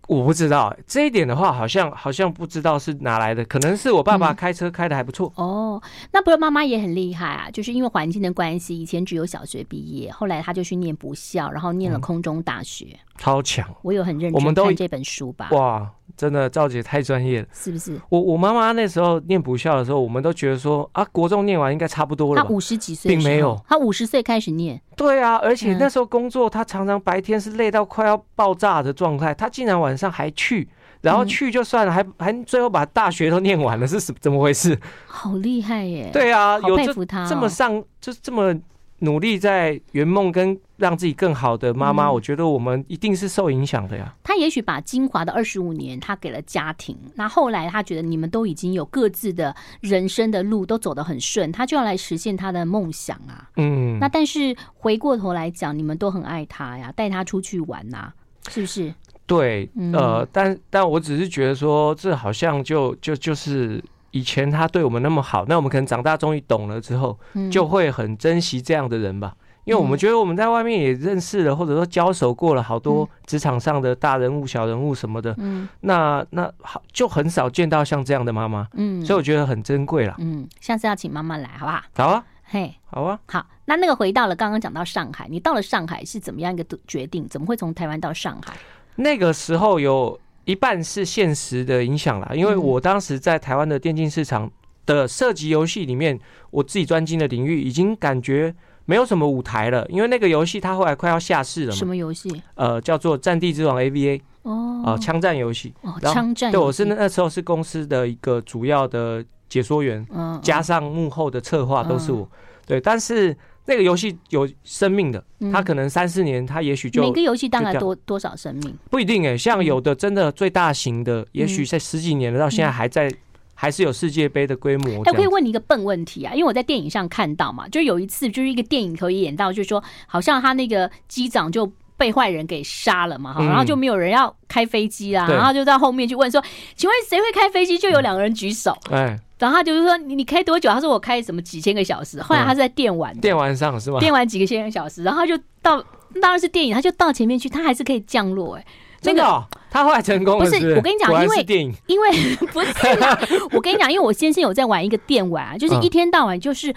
[0.07, 5.31] 我不知道这一点的话，好像好像不知道是哪来的，可能是我爸爸开车开的还不错。
[5.35, 5.45] 嗯。
[5.45, 13.67] 哦，那不是妈妈也很厉害啊，就是因为环境的关系，以前只有小学毕业，后来他就去念不校，然后念了空中大学，嗯、超强。
[13.81, 15.49] 我有很认真看这本书吧？
[15.51, 15.91] 哇。
[16.15, 17.99] 真的，赵姐太专业了，是不是？
[18.09, 22.41] 我我妈妈那时候念补校的时候，我们都觉得说啊，国中念完应该差不多了。
[22.41, 24.81] 她五十几岁，并没有，她五十岁开始念。
[24.95, 30.67] 对啊，而且那时候工作，她常常白天是累到快要爆炸的状态，她竟然晚上还去，
[31.01, 34.79] 然后去就算了，还还最后把大学都念完了，是什怎么回事？
[35.05, 36.09] 好厉害耶！
[36.11, 38.55] 对啊，有佩服她哦，有这这么上，就是这么。
[38.99, 44.13] 努力在圆梦跟让自己更好的妈妈，我觉得我们一定是受影响的呀。
[44.23, 46.97] 他也许把精华的二十五年，他给了家庭。
[47.15, 53.49] 那后来他觉得你们都已经有各自的人生的路都走得很顺，他就要来实现他的梦想啊。
[53.57, 53.99] 嗯。
[53.99, 58.11] 那但是回过头来讲，你们都很爱他呀，带他出去玩呐，
[58.49, 58.93] 是不是？
[59.27, 63.83] 对，呃，但但我只是觉得说，这好像就就就是。
[64.11, 67.17] 以前他对我们那么好，那我们可能长大终于懂了之后，
[67.51, 69.35] 就会很珍惜这样的人吧。
[69.65, 75.35] 因为我们觉得我们在外面也认识了，或者说交手过了好多职场上的大人物、小人物什么的。
[75.39, 78.65] 嗯，那那好，就很少见到像这样的妈妈。
[78.75, 80.15] 嗯，所以我觉得很珍贵了。
[80.19, 81.81] 嗯，下次要请妈妈来，好不好？
[81.97, 83.19] 好啊，嘿，好啊。
[83.25, 87.27] 好，那那个回到了刚刚讲到上海，你到了上海是怎么样一个决定？
[87.27, 88.55] 怎么会从台湾到上海？
[88.95, 94.49] 那个时候有一半是现实的影响啦，因为我当时在台湾的电竞市场
[94.85, 96.17] 的涉及游戏里面，
[96.51, 98.55] 我自己专精的领域已经感觉
[98.85, 101.75] 没有什么舞台了，因为那个游戏它后来快要下市了嘛。
[101.75, 102.41] 什么游戏？
[102.55, 104.21] 呃，叫做《战地之王》AVA。
[104.43, 104.83] 哦。
[104.85, 105.73] 啊，枪战游戏。
[105.81, 106.49] 哦，枪战。
[106.49, 112.25] 对，我是那时候是公司的一个主要的解说员，嗯，加上幕后的策划都是我。
[112.65, 113.35] 对，但是。
[113.69, 118.73] 那个游戏有生命的，它可能三四年，它也许就每个游戏大概多多少生命？
[118.89, 123.13] 不一定哎，像有的真的最大型的，也许在十几年了，到现在还在，
[123.53, 124.99] 还是有世界杯的规模。
[124.99, 136.41] 我可以问你一个笨问题啊，因为我在电影上看到嘛，就有一次就是一个电影可以演到，就是说好像他那个机长就被坏人给杀了嘛，哈，然后就没有人要开飞机啦，然后就在后面去问说，
[136.77, 137.77] 请问谁会开飞机？
[137.77, 139.19] 就有两个人举手，哎。
[139.39, 140.69] 然后他就是说，你你开多久？
[140.69, 142.21] 他说我开什么几千个小时。
[142.21, 143.99] 后来他是在电玩，电玩上是吗？
[143.99, 145.79] 电玩几个千个小时，然后他就到，
[146.21, 148.55] 当然是电影，他就到前面去，他还是可以降落。
[148.55, 148.65] 哎，
[148.99, 150.45] 真的，他后来成功了。
[150.45, 151.45] 不是，我跟你讲，因为
[151.85, 153.19] 因为 不是啦。
[153.53, 156.73] 我跟你讲，因为我先生有在玩一个电玩啊，就是一天到晚就是，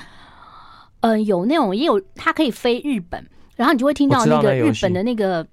[1.01, 5.47] 嗯，有那种也有，他可以飞日本，然后你就会听到那个日本的那个。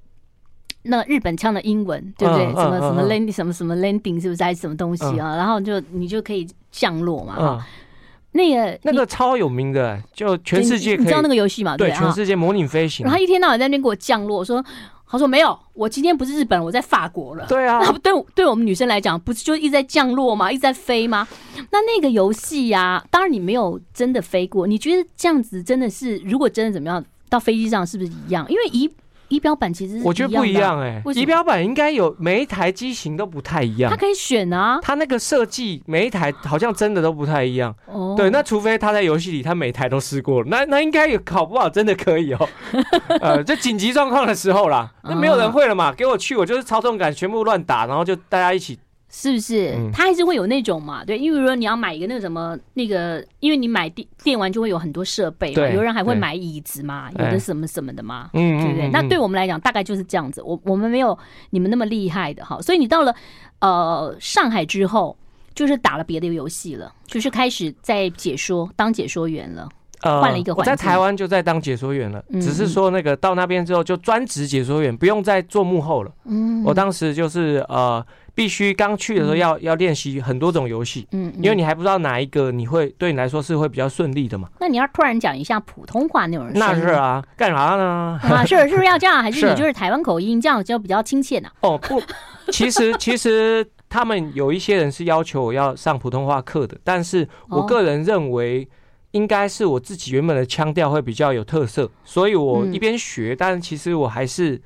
[0.84, 2.46] 那日本腔的英文，对不对？
[2.54, 5.36] 什么什么 landing，什么什么 landing，是不是还是什么东西啊？
[5.36, 7.36] 然后就你就可以降落嘛。
[7.36, 7.68] 哈，
[8.32, 11.76] 那个那个超有名的，就全世界，你知道那个游戏嘛？
[11.76, 13.04] 对，全世界模拟飞行。
[13.04, 14.64] 然后一天到晚在那边给我降落，说，
[15.10, 17.46] 他说没有，我今天不是日本，我在法国了。
[17.48, 20.50] 对啊， 对，对我们女生来讲，不是就一直在降落吗？
[20.50, 21.28] 一直在飞吗？
[21.72, 28.46] 那那个游戏呀，当然你没有真的飞过，你觉得这样子真的是，如果真的怎么样，到飞机上是不是一样？
[28.50, 28.90] 因为一。
[29.30, 37.76] 仪表板其实是我觉得不一样哎、欸，仪表板应该有每一台机型都不太一样，它可以选啊，它那个设计每一台好像真的都不太一样。
[37.86, 42.50] 哦，对，那除非他在游戏里他每台都试过了，那那应该也考不好，真的可以哦。
[43.22, 48.80] 呃，就紧急状况的时候啦，那没有人会了嘛，给我去，我就是操纵杆全部乱打，然后就大家一起。
[49.10, 49.74] 是不是？
[49.94, 51.04] 他还是会有那种嘛？
[51.06, 58.90] 对，因为说你要买一个那个什么那个，因为你买电电玩就会有很多设备嘛，有人还会买椅子嘛，有的什么什么的嘛，对不对？
[58.90, 60.42] 那对我们来讲，大概就是这样子。
[60.44, 61.18] 我我们没有
[61.52, 63.16] 你们那么厉害的哈，所以你到了
[63.60, 65.18] 呃上海之后，
[65.56, 69.70] 就是打了别的游戏了，就是开始在解说当解说员了。
[70.02, 70.72] 呃，换了一个环境。
[70.72, 76.12] 我在台湾就在当解说员了，只是说那个到那边之后就专职解说员，不用再做幕后了。
[76.26, 78.06] 嗯，我当时就是呃。
[78.38, 84.48] 必须刚去的时候要要练习很多种游戏，嗯，因为你还不知道哪一个你会对你来说是会比较顺利的嘛。
[84.60, 88.20] 那你要突然讲一下普通话那种，那是啊，干啥呢？
[88.22, 89.18] 啊，是是不是要这样？
[89.26, 91.50] 还是你就是台湾口音这样就比较亲切呢？
[91.62, 92.00] 哦不，
[92.52, 98.70] 其实其实他们有一些人是要求我要上普通话课的，但是我个人认为
[99.18, 104.62] 应该是我自己原本的腔调会比较有特色，所以我一边学，但其实我还是。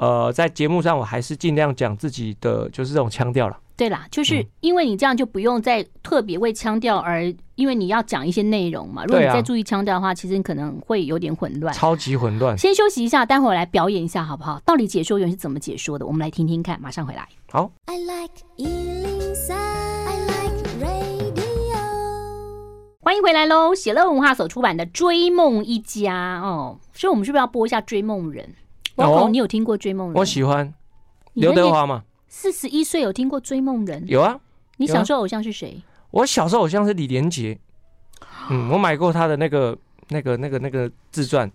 [0.00, 3.58] 呃，在节目上我还是尽量讲自己的就是这种腔调了。
[3.76, 7.22] 对啦，就是因为你这样就不用再特别为腔调而，
[7.54, 9.04] 因为你要讲一些内容嘛。
[9.04, 12.56] 如果你再注意腔调的话，其实你可能会有点混乱，超级混乱。
[12.56, 14.58] 先休息一下，待会儿来表演一下好不好？
[14.64, 16.06] 到底解说员是怎么解说的？
[16.06, 17.28] 我们来听听看，马上回来。
[17.50, 17.70] 好。
[17.84, 19.69] I like 103, I like
[23.02, 23.74] 欢迎回来喽！
[23.74, 28.46] 喜乐文化所出版的《追梦一家》哦，所以我们是不是要播一下《追梦人》？
[29.02, 30.16] 哦，你有听过《追梦人》？
[30.18, 30.70] 我喜欢
[31.32, 32.04] 刘德华吗？
[32.28, 34.02] 四十一岁有听过《追梦人》？
[34.06, 34.38] 有啊。
[34.76, 35.80] 你小时候偶像是谁？
[36.10, 37.58] 我小时候偶像是李连杰。
[38.50, 39.76] 嗯，我买过他的那个、
[40.10, 41.50] 那个、那个、那个自传。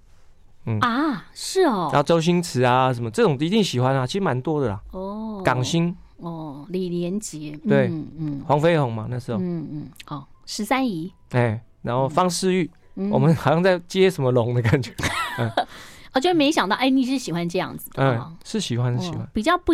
[0.65, 1.89] 嗯啊，是哦。
[1.93, 4.81] 然后周星驰啊，什么这种一定喜欢啊，其实蛮多的啦。
[4.93, 5.43] 哦。
[5.45, 5.95] 港星。
[6.17, 7.55] 哦，李连杰。
[7.69, 9.37] 对，嗯，黄飞鸿嘛，那时候。
[9.37, 9.87] 嗯嗯。
[10.07, 11.13] 哦，十三姨。
[11.31, 12.69] 哎，然后方世玉，
[13.11, 14.93] 我们好像在接什么龙的感觉。
[15.39, 15.51] 嗯。
[16.13, 19.73] 我就没想到，哎，你是喜欢这样子的，嗯，是喜欢，是喜欢，比较不，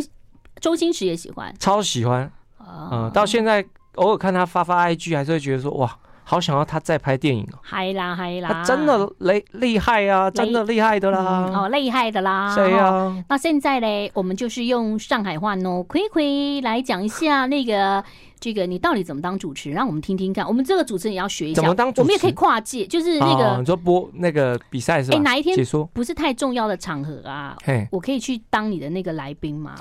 [0.59, 5.99] 周星驰也喜欢，超喜欢，嗯，到现在偶尔看他发发 IG，还是会觉得说，哇，
[6.31, 13.25] 好想要他再拍电影哦，嗨啦嗨啦，他真的厉厉害啊，真的厉害的啦，哦，厉害的啦，谁呀？
[13.27, 18.01] 那现在呢，我们就是用上海话喏，葵葵来讲一下那个。
[18.39, 19.75] 这个你到底怎么当主持人？
[19.75, 20.47] 让我们听听看。
[20.47, 21.61] 我们这个主持人也要学一下。
[21.61, 22.01] 怎么当主持？
[22.01, 25.17] 我们也可以跨界，就是那个、哦、你说播那个比赛是吧？
[25.17, 25.55] 哎，哪一天
[25.93, 27.55] 不是太重要的场合啊？
[27.63, 29.75] 嘿我可以去当你的那个来宾吗？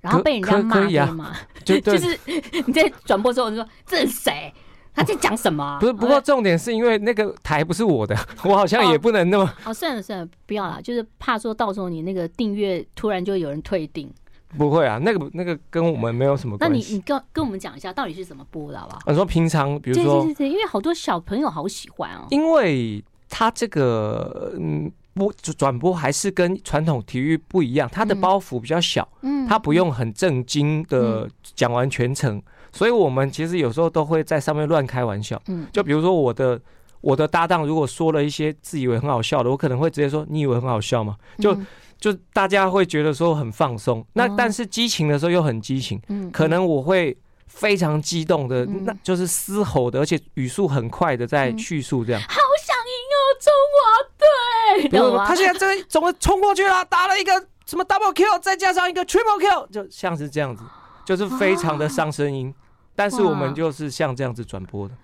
[0.00, 1.32] 然后被人家骂对吗？
[1.64, 2.16] 就 就是
[2.66, 4.54] 你在转播的时候，我就说这是谁？
[4.94, 5.78] 他在讲什么、啊？
[5.82, 9.52] 不是，不过重点是因为那个台不是我的， 我好像也不能那么……
[9.64, 14.10] 哦，算了算了，不要了，就是怕说到时候你那个订阅突然就有人退订。
[14.56, 16.78] 不会啊，那个那个跟我们没有什么关系。
[16.78, 19.00] 那你你跟跟我们讲一下，到底是怎么播的，好不好？
[19.08, 22.26] 你说平常，比如说，对对对对，因为好多小朋友好喜欢哦。
[22.30, 32.40] 因为他这个嗯，播转播还是跟传统体育不一样，它的包袱比较小，嗯，它不用很正经的讲完全程，
[32.74, 35.40] 所以我们其实有时候都会在上面乱开玩笑。
[35.46, 36.60] 嗯，就比如说我的
[37.00, 41.56] 我的搭档如果说了一些自以为很好笑的，我可能会直接说：“你以为很好笑吗？”就
[41.98, 47.16] 就大家会觉得说很放松，那但是激情的时候又很激情，嗯，可能我会。
[47.46, 52.20] 非常激动的，那就是嘶吼的，而且语速很快的在叙述，这样。
[52.22, 53.78] 好想赢哦，中华
[54.18, 54.88] 队！
[54.88, 56.84] 对，他现在这个怎么冲过去了？
[56.86, 57.30] 打了一个
[57.64, 60.64] 什么 double kill，再加上一个 triple kill，就像是这样子，
[61.04, 62.52] 就是非常的伤声音。
[62.94, 64.94] 但是我们就是像这样子转播的，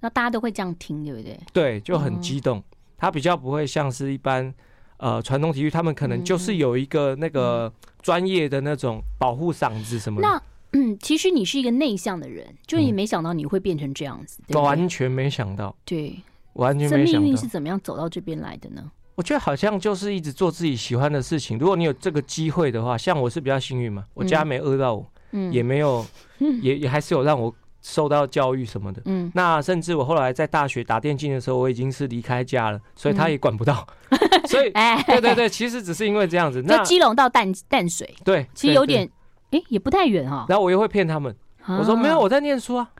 [0.00, 1.38] 那大家都会这样听，对不对？
[1.52, 2.62] 对，就很激动。
[2.96, 4.52] 他比较不会像是一般
[4.96, 10.42] 呃传统体育，他们可能就是有一个那个专业的那种保护嗓子什么的。
[10.72, 16.20] 嗯，其实你是一个内向的人，就你没想到你会变成这样子，嗯、对对完全没想到，对，
[16.54, 17.20] 完全没想到。
[17.20, 18.90] 命运是怎么样走到这边来的呢？
[19.14, 21.58] 我觉得好像就是一直做自己喜欢的事情。
[21.58, 25.15] 如果你有这个机会的话，像我是比较幸运嘛，我家没饿到我，嗯，
[25.50, 26.04] 也没有，
[26.40, 29.30] 嗯、也也还是有让我受到教育什么的，嗯。
[29.34, 33.86] 那甚至我后来在大学打电竞的时候，我已经是离开家了，所以他也管不到。
[34.10, 36.62] 嗯、 所以，哎，对对对，其实只是因为这样子。
[36.62, 39.08] 那基隆到淡淡水，对，其实有点。
[39.52, 40.44] 哎，也不太远哈。
[40.48, 41.34] 然后我又会骗他们，
[41.68, 42.90] 我说没有，我在念书啊。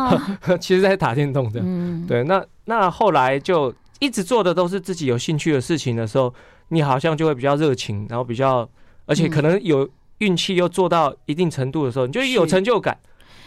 [0.58, 1.60] 其实在打电动的。
[2.08, 6.32] 对，那那后来就一直做的都是自己有兴趣的事情的时候，
[6.68, 8.66] 你好像就会比较热情，然后比较，
[9.04, 9.86] 而且可能有
[10.24, 12.96] 运气又做到一定程度的时候，你就有成就感。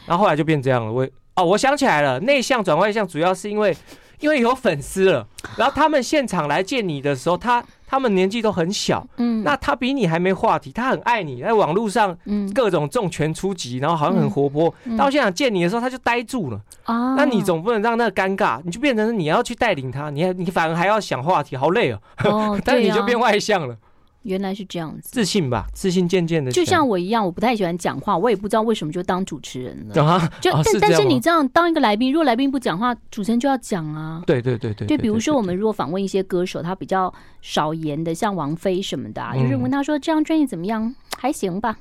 [0.06, 0.92] 然后后来就变这样了。
[0.92, 3.76] 我哦，我想起来了，内向转外向主要是因为
[4.20, 7.64] 因为有粉丝了， 然后他们现场来见你的时候，他。
[7.88, 14.74] 他们年纪都很小，嗯，那他比你还没话题，他很爱你，在网络上，嗯，各种重拳出击，然后好像很活泼。
[14.98, 16.60] 到现场见你的时候，他就呆住了。
[16.86, 22.02] 啊，那你总不能让那个尴尬，你就变成你要去带领他，你你反而还要想话题，好累哦。
[22.24, 23.78] 哦，但是你就变外向了。
[24.26, 30.02] 原来是这样子，自信吧，自信渐渐的，就像我一样，我不太喜欢讲话，我也不知道为什么就当主持人了。
[30.04, 34.22] 啊、就但、哦、但是你这样当一个来宾，如果来宾不讲话，主持人就要讲啊。
[34.26, 41.78] 对对对对，就比如说我们如果访问一些歌手，他比较少言的，像王菲什么的、啊，嗯、就是问他说这张专辑怎么样，还行吧。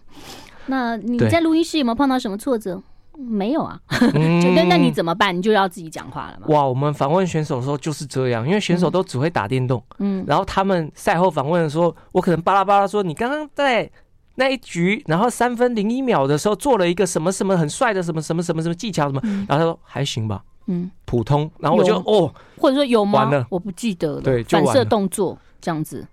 [0.66, 2.82] 那你在录音室有没有碰到什么挫折？
[3.16, 3.80] 没有啊，
[4.54, 5.36] 那那你怎么办？
[5.36, 6.46] 你就要自己讲话了嘛。
[6.48, 13.90] 哇，我们访问选手的时候就是这样，因为选手都只会打电动，嗯，然后他们赛后访问的时候，我可能巴拉巴拉说，你刚刚在
[14.36, 23.20] 那一局，然后三分零一秒的时候做了一个什么什么很帅的什么什么什么什么技巧什么，然后他说还行吧，嗯，普通，然后我就哦，或者说有吗？
[23.20, 26.04] 完了，我不记得了，对，反射动作这样子。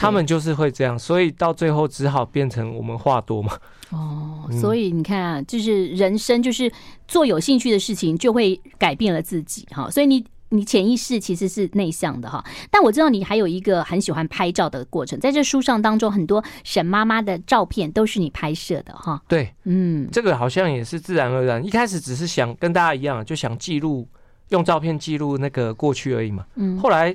[0.00, 3.52] 他们就是会这样，所以到最后只好变成我们话多嘛。
[3.90, 6.72] 哦，所以你看啊，就是人生就是
[7.06, 9.90] 做有兴趣的事情，就会改变了自己哈。
[9.90, 12.42] 所以你你潜意识其实是内向的哈。
[12.70, 19.20] 但我知道你还有一个很喜欢拍照的过程，在这书上当中，很多沈妈妈的照片都是你拍摄的哈。
[19.28, 21.64] 对，嗯，这个好像也是自然而然。
[21.64, 24.08] 一开始只是想跟大家一样，就想记录，
[24.48, 26.46] 用照片记录那个过去而已嘛。
[26.54, 27.14] 嗯，后来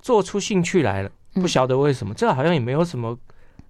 [0.00, 1.10] 做出兴趣来了。
[1.34, 3.18] 不晓得为什么，这个好像也没有什么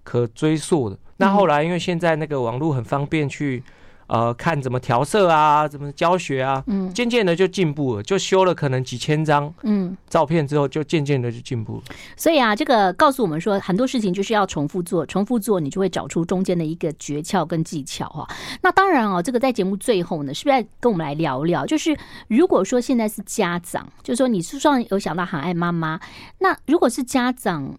[0.03, 0.97] 可追溯的。
[1.17, 3.63] 那后来因为现在那个网络很方便去。
[4.11, 11.83] 呃，看怎么调色啊，怎么教学啊，嗯，渐渐的就进步了，就修了可能几千张嗯照片之后，就渐渐的就进步了。
[12.17, 18.27] 所以啊，这个告诉我们说，很多事情就是要重复做，重复做，你就会找出中间的一个诀窍跟技巧哈。
[18.61, 21.65] 那当然哦，这个在节目最后呢，是不是要跟我们来聊聊？
[21.65, 21.97] 就是
[22.27, 25.97] 如果说现在是家长，就是说你书上有想到很爱妈妈，
[26.39, 27.73] 那如果是家长，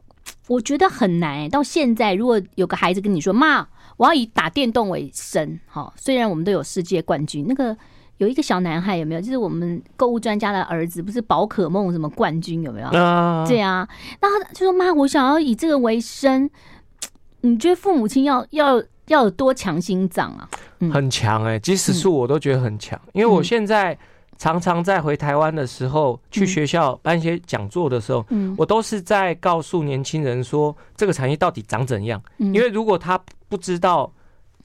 [0.48, 1.48] 我觉得很难。
[1.48, 3.66] 到现在，如果有个孩子跟你说妈。
[3.98, 7.76] 我要以打电动为生，哈，虽然我们都有世界冠军，那个
[8.16, 9.20] 有一个小男孩有没有？
[9.20, 12.88] 就是我们购物专家的儿子，不是宝可梦什么冠军有没有？
[12.88, 13.86] 啊，对啊，
[14.20, 16.50] 那他就说妈，我想要以这个为生，
[17.42, 20.48] 你觉得父母亲要要要有多强心脏啊？
[20.80, 23.96] 嗯、很强哎、欸，即使是我都觉得很强，因为我现在。
[24.42, 32.20] 常常在回台湾的时候，去学校办一些讲座的时候，嗯，我都是在告诉年轻人说，这个产业到底长怎样。
[32.38, 33.16] 因为如果他
[33.48, 34.12] 不知道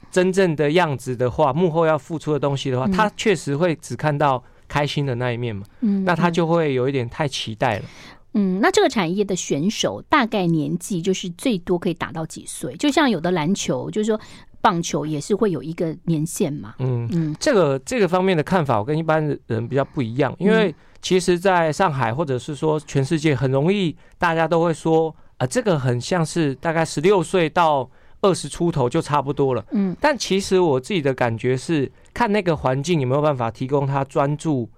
[0.10, 5.64] 真正的样子的话，幕后要付出的东西的话，他确实会只看到开心的那一面嘛。
[5.82, 7.86] 嗯，那他就会有一点太期待了。
[8.34, 12.76] 嗯，那这个产业的选手大概年纪就是最多可以打到几岁？
[12.78, 14.20] 就像有的篮球，就是说。
[14.62, 16.76] 棒球也是会有一个年限嘛？
[16.80, 20.36] 嗯嗯，这个这个方面的看法，我跟一般人比较不一样。
[20.40, 27.90] 因为其实在上海或者是说全世界，很容易大家都会说啊，这个很像是大概十六岁到
[28.22, 29.64] 二十出头就差不多了。
[29.72, 34.70] 嗯，但其实我自己的感觉是，看那个环境有没有办法提供他专注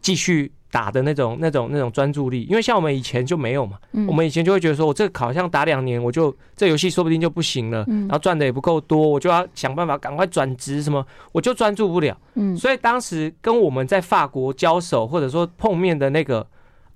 [0.00, 3.76] 继续打的那种、那种、那种专注力，因为像我们以前就没有嘛。
[3.92, 4.06] 嗯。
[4.06, 12.16] 我们以前就会觉得说，我这个好像打两年，我就这游戏说不定就不行了，然后赚的也不够多，我就要想办法赶快转职什么，我就专注不了。
[12.36, 16.46] 嗯，所以当时跟我们在法国交手或者说碰面的那个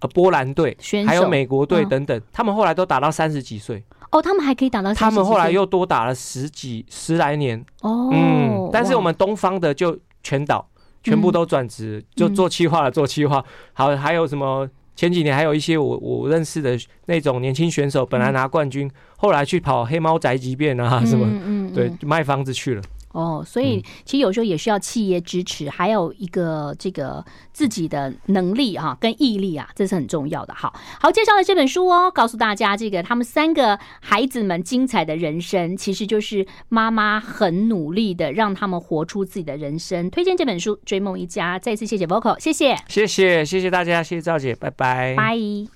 [0.01, 0.75] 呃波兰队
[1.07, 1.89] 还有美国队嗯。
[1.91, 7.63] 等等，他们后来都打到三十几岁，哦，他们还可以打到30几岁，他们后来又多打了十几十来年。
[7.83, 10.67] 哦，嗯，但是我们东方的就全倒，
[11.11, 13.45] 全部都转职，就做企划了，做企划。
[13.73, 14.69] 好，还有什么？
[14.97, 21.27] 前几年还有一些我我认识的那种年轻选手，本来拿冠军，后来去跑黑猫宅急便啊什么，
[21.75, 22.83] 对，卖房子去了。
[23.17, 30.55] 哦，所以其实有时候也需要企业支持，还有一个这个自己的能力哈、跟毅力啊，这是很重要的。
[30.55, 40.11] 好好介绍了这本书哦，告诉大家这个他们三个孩子们精彩的人生，其实就是妈妈很努力的让他们活出自己的人生。
[40.11, 45.67] 推荐这本书《追梦一家》，再次谢谢 Vocal，谢谢，谢谢谢谢大家，谢谢赵姐，拜拜，拜。